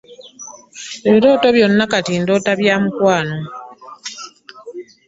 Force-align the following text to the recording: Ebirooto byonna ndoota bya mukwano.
Ebirooto 1.07 1.47
byonna 1.55 1.85
ndoota 2.21 2.51
bya 2.59 2.75
mukwano. 2.83 3.37